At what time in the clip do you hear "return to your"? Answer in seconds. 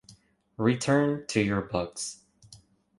0.57-1.61